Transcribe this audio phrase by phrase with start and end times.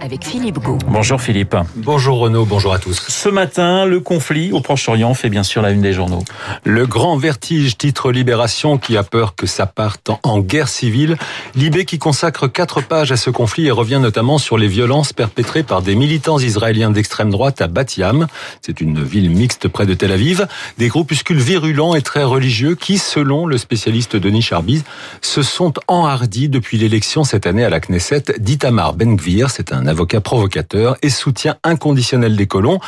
[0.00, 0.78] avec Philippe Gau.
[0.86, 1.56] Bonjour Philippe.
[1.76, 3.04] Bonjour Renaud, bonjour à tous.
[3.08, 6.24] Ce matin, le conflit au Proche-Orient fait bien sûr la une des journaux.
[6.64, 11.16] Le grand vertige, titre Libération, qui a peur que ça parte en guerre civile.
[11.54, 15.62] Libé qui consacre quatre pages à ce conflit et revient notamment sur les violences perpétrées
[15.62, 18.26] par des militants israéliens d'extrême droite à Bat Yam.
[18.62, 20.46] C'est une ville mixte près de Tel Aviv.
[20.78, 24.84] Des groupuscules virulents et très religieux qui, selon le spécialiste Denis Charbiz,
[25.20, 29.39] se sont enhardis depuis l'élection cette année à la Knesset d'Itamar Ben-Gvir.
[29.48, 32.80] C'est un avocat provocateur et soutien inconditionnel des colons.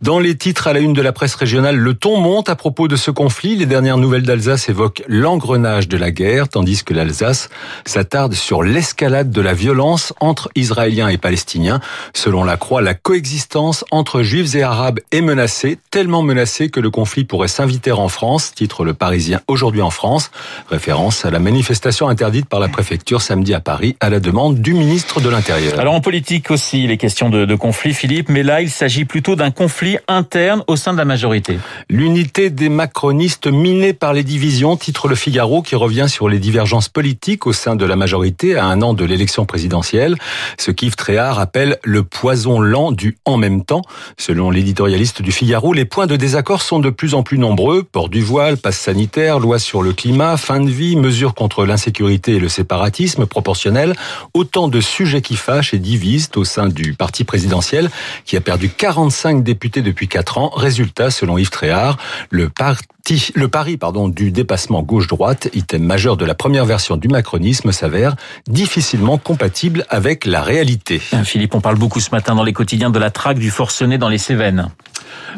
[0.00, 2.88] Dans les titres à la une de la presse régionale, le ton monte à propos
[2.88, 3.56] de ce conflit.
[3.56, 7.48] Les dernières nouvelles d'Alsace évoquent l'engrenage de la guerre, tandis que l'Alsace
[7.84, 11.80] s'attarde sur l'escalade de la violence entre Israéliens et Palestiniens.
[12.14, 16.90] Selon la Croix, la coexistence entre Juifs et Arabes est menacée, tellement menacée que le
[16.90, 20.30] conflit pourrait s'inviter en France, titre le Parisien aujourd'hui en France,
[20.70, 24.74] référence à la manifestation interdite par la préfecture samedi à Paris à la demande du
[24.74, 25.74] ministre de l'Intérieur.
[25.98, 29.50] En politique aussi, les questions de, de conflit, Philippe, mais là il s'agit plutôt d'un
[29.50, 31.58] conflit interne au sein de la majorité.
[31.90, 36.88] L'unité des macronistes minée par les divisions, titre le Figaro, qui revient sur les divergences
[36.88, 40.14] politiques au sein de la majorité à un an de l'élection présidentielle,
[40.56, 43.82] ce qu'Yves Tréhard appelle le poison lent du en même temps.
[44.16, 47.82] Selon l'éditorialiste du Figaro, les points de désaccord sont de plus en plus nombreux.
[47.82, 52.36] Port du voile, passe sanitaire, loi sur le climat, fin de vie, mesures contre l'insécurité
[52.36, 53.96] et le séparatisme proportionnel.
[54.32, 55.87] Autant de sujets qui fâchent et
[56.36, 57.90] au sein du parti présidentiel
[58.24, 60.50] qui a perdu 45 députés depuis 4 ans.
[60.54, 61.96] Résultat, selon Yves Tréhard,
[62.30, 62.48] le
[63.48, 63.78] pari
[64.10, 68.16] du dépassement gauche-droite, item majeur de la première version du macronisme, s'avère
[68.48, 71.00] difficilement compatible avec la réalité.
[71.24, 74.10] Philippe, on parle beaucoup ce matin dans les quotidiens de la traque du forcené dans
[74.10, 74.68] les Cévennes.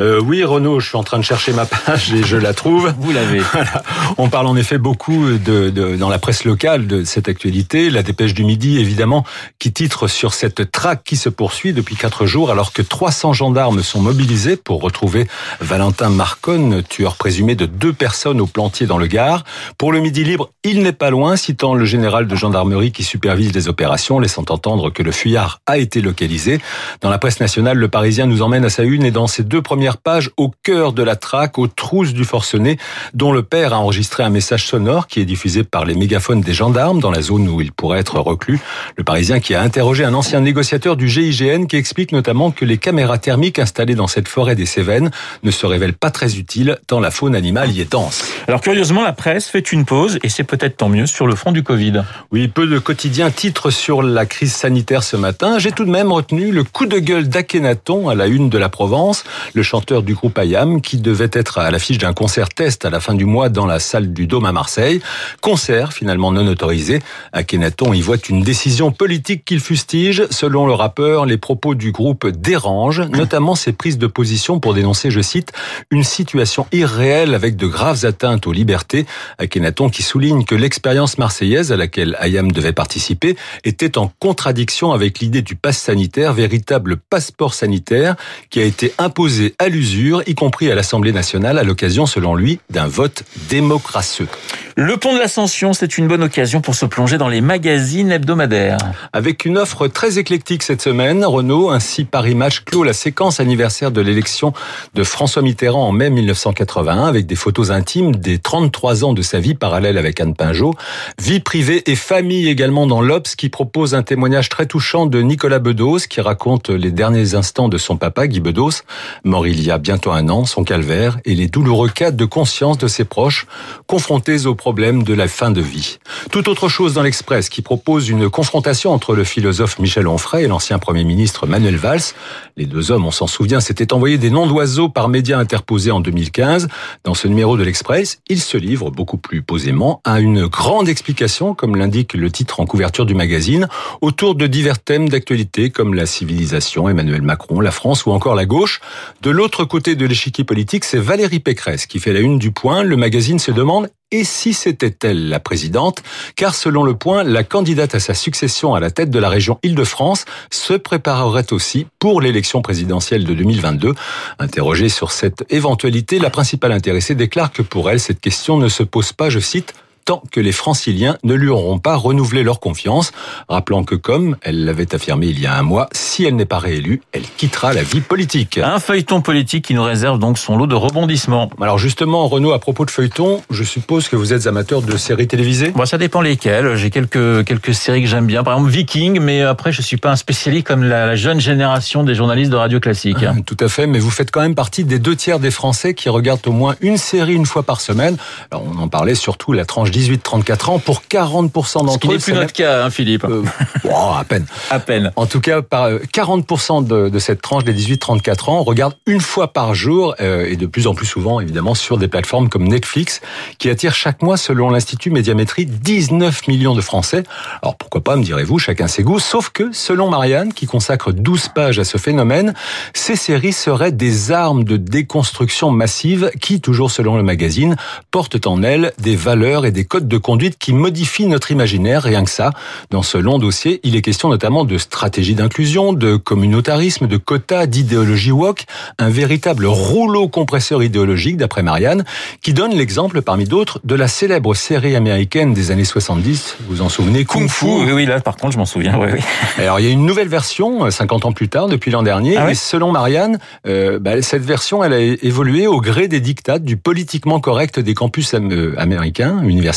[0.00, 2.92] Euh, oui, Renaud, je suis en train de chercher ma page et je la trouve.
[2.98, 3.42] Vous l'avez.
[3.54, 3.82] Voilà.
[4.18, 7.88] On parle en effet beaucoup de, de, dans la presse locale de cette actualité.
[7.88, 9.24] La dépêche du midi, évidemment,
[9.60, 13.82] qui titre sur cette traque qui se poursuit depuis quatre jours, alors que 300 gendarmes
[13.82, 15.28] sont mobilisés pour retrouver
[15.60, 19.44] Valentin Marconne, tueur présumé de deux personnes au plantier dans le Gard.
[19.78, 23.52] Pour le midi libre, il n'est pas loin, citant le général de gendarmerie qui supervise
[23.54, 26.60] les opérations, laissant entendre que le fuyard a été localisé.
[27.00, 29.53] Dans la presse nationale, le Parisien nous emmène à sa une et dans ses deux
[29.62, 32.78] premières pages, au cœur de la traque, aux trousses du forcené,
[33.12, 36.54] dont le père a enregistré un message sonore qui est diffusé par les mégaphones des
[36.54, 38.60] gendarmes dans la zone où il pourrait être reclus.
[38.96, 42.78] Le Parisien qui a interrogé un ancien négociateur du GIGN qui explique notamment que les
[42.78, 45.10] caméras thermiques installées dans cette forêt des Cévennes
[45.42, 48.33] ne se révèlent pas très utiles tant la faune animale y est dense.
[48.46, 51.50] Alors curieusement, la presse fait une pause et c'est peut-être tant mieux sur le front
[51.50, 52.02] du Covid.
[52.30, 55.58] Oui, peu de quotidiens titrent sur la crise sanitaire ce matin.
[55.58, 58.68] J'ai tout de même retenu le coup de gueule d'Akhenaton à la une de la
[58.68, 59.24] Provence,
[59.54, 63.00] le chanteur du groupe Ayam qui devait être à l'affiche d'un concert test à la
[63.00, 65.00] fin du mois dans la salle du Dôme à Marseille.
[65.40, 67.00] Concert finalement non autorisé.
[67.32, 70.26] Akhenaton y voit une décision politique qu'il fustige.
[70.28, 75.10] Selon le rappeur, les propos du groupe dérangent, notamment ses prises de position pour dénoncer,
[75.10, 75.52] je cite,
[75.90, 79.06] une situation irréelle avec de graves atteintes aux libertés.
[79.38, 85.18] Akhenaton qui souligne que l'expérience marseillaise à laquelle Ayam devait participer était en contradiction avec
[85.18, 88.16] l'idée du pass sanitaire, véritable passeport sanitaire
[88.50, 92.60] qui a été imposé à l'usure, y compris à l'Assemblée nationale, à l'occasion, selon lui,
[92.70, 94.28] d'un vote démocratieux.
[94.76, 98.78] Le pont de l'Ascension, c'est une bonne occasion pour se plonger dans les magazines hebdomadaires.
[99.12, 103.92] Avec une offre très éclectique cette semaine, Renault, ainsi Paris Match clôt la séquence anniversaire
[103.92, 104.52] de l'élection
[104.94, 109.38] de François Mitterrand en mai 1981 avec des photos intimes des 33 ans de sa
[109.38, 110.74] vie parallèle avec Anne Pinjot.
[111.22, 115.60] Vie privée et famille également dans l'Obs qui propose un témoignage très touchant de Nicolas
[115.60, 118.82] Bedos qui raconte les derniers instants de son papa Guy Bedos,
[119.22, 122.76] mort il y a bientôt un an, son calvaire et les douloureux cas de conscience
[122.76, 123.46] de ses proches
[123.86, 125.98] confrontés aux problème de la fin de vie.
[126.30, 130.48] Tout autre chose dans l'Express qui propose une confrontation entre le philosophe Michel Onfray et
[130.48, 132.14] l'ancien Premier ministre Manuel Valls.
[132.56, 136.00] Les deux hommes, on s'en souvient, s'étaient envoyés des noms d'oiseaux par médias interposés en
[136.00, 136.68] 2015.
[137.04, 141.54] Dans ce numéro de l'Express, ils se livrent beaucoup plus posément à une grande explication,
[141.54, 143.68] comme l'indique le titre en couverture du magazine,
[144.00, 148.46] autour de divers thèmes d'actualité comme la civilisation, Emmanuel Macron, la France ou encore la
[148.46, 148.80] gauche.
[149.20, 152.82] De l'autre côté de l'échiquier politique, c'est Valérie Pécresse qui fait la une du point.
[152.82, 156.02] Le magazine se demande et si c'était elle la présidente,
[156.36, 159.58] car selon le point, la candidate à sa succession à la tête de la région
[159.62, 163.94] Île-de-France se préparerait aussi pour l'élection présidentielle de 2022.
[164.38, 168.82] Interrogée sur cette éventualité, la principale intéressée déclare que pour elle, cette question ne se
[168.82, 169.74] pose pas, je cite,
[170.04, 173.12] tant que les franciliens ne lui auront pas renouvelé leur confiance,
[173.48, 176.58] rappelant que comme elle l'avait affirmé il y a un mois, si elle n'est pas
[176.58, 178.58] réélue, elle quittera la vie politique.
[178.58, 181.50] Un feuilleton politique qui nous réserve donc son lot de rebondissements.
[181.60, 185.26] Alors justement, Renaud, à propos de feuilleton, je suppose que vous êtes amateur de séries
[185.26, 185.70] télévisées?
[185.70, 186.76] Bon, ça dépend lesquelles.
[186.76, 190.10] J'ai quelques quelques séries que j'aime bien, par exemple Viking, mais après je suis pas
[190.10, 193.24] un spécialiste comme la, la jeune génération des journalistes de radio classique.
[193.46, 196.08] Tout à fait, mais vous faites quand même partie des deux tiers des Français qui
[196.08, 198.16] regardent au moins une série une fois par semaine.
[198.50, 202.18] Alors, on en parlait surtout la tranche 18-34 ans pour 40% d'entre eux.
[202.18, 203.24] Ce n'est plus notre cas, hein, Philippe.
[203.24, 203.42] Euh,
[203.84, 204.46] oh, à peine.
[204.70, 205.12] À peine.
[205.16, 209.52] En tout cas, par 40% de, de, cette tranche des 18-34 ans regardent une fois
[209.52, 213.20] par jour euh, et de plus en plus souvent, évidemment, sur des plateformes comme Netflix,
[213.58, 217.22] qui attire chaque mois, selon l'Institut Médiamétrie, 19 millions de Français.
[217.62, 219.20] Alors pourquoi pas, me direz-vous, chacun ses goûts.
[219.20, 222.54] Sauf que, selon Marianne, qui consacre 12 pages à ce phénomène,
[222.94, 227.76] ces séries seraient des armes de déconstruction massive qui, toujours selon le magazine,
[228.10, 232.24] portent en elles des valeurs et des codes de conduite qui modifient notre imaginaire, rien
[232.24, 232.50] que ça.
[232.90, 237.66] Dans ce long dossier, il est question notamment de stratégie d'inclusion, de communautarisme, de quotas,
[237.66, 238.64] d'idéologie woke,
[238.98, 242.04] un véritable rouleau compresseur idéologique, d'après Marianne,
[242.42, 246.82] qui donne l'exemple, parmi d'autres, de la célèbre série américaine des années 70, vous vous
[246.82, 247.66] en souvenez, Kung, Fu.
[247.66, 249.20] Oui, oui, là, par contre, je m'en souviens, oui, oui.
[249.58, 252.50] Alors, il y a une nouvelle version, 50 ans plus tard, depuis l'an dernier, ah
[252.50, 256.76] et selon Marianne, euh, bah, cette version, elle a évolué au gré des dictats du
[256.76, 259.73] politiquement correct des campus américains, universitaires.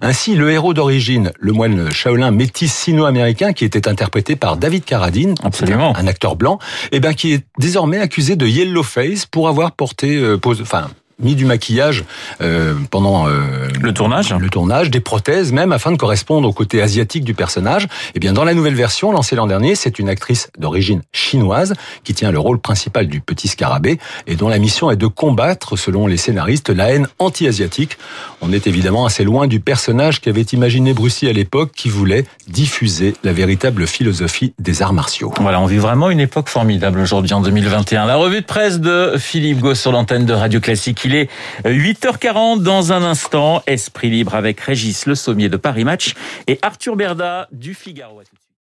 [0.00, 5.34] Ainsi, le héros d'origine, le moine Shaolin métis sino-américain, qui était interprété par David Carradine,
[5.42, 5.96] Absolument.
[5.96, 6.58] un acteur blanc,
[6.92, 10.60] et eh ben qui est désormais accusé de yellow face pour avoir porté, euh, pose,
[10.62, 10.88] enfin
[11.20, 12.04] mis du maquillage
[12.40, 16.82] euh, pendant euh, le tournage, le tournage, des prothèses même afin de correspondre au côté
[16.82, 17.84] asiatique du personnage.
[17.84, 21.74] Et eh bien dans la nouvelle version lancée l'an dernier, c'est une actrice d'origine chinoise
[22.04, 25.76] qui tient le rôle principal du petit scarabée et dont la mission est de combattre,
[25.76, 27.98] selon les scénaristes, la haine anti-asiatique.
[28.40, 33.14] On est évidemment assez loin du personnage qu'avait imaginé Bruce à l'époque, qui voulait diffuser
[33.24, 35.32] la véritable philosophie des arts martiaux.
[35.40, 38.06] Voilà, on vit vraiment une époque formidable aujourd'hui en 2021.
[38.06, 41.00] La revue de presse de Philippe Goss sur l'antenne de Radio Classique.
[41.10, 41.28] Il est
[41.64, 43.64] 8h40 dans un instant.
[43.66, 46.14] Esprit libre avec Régis Le Sommier de Paris Match
[46.46, 48.22] et Arthur Berda du Figaro.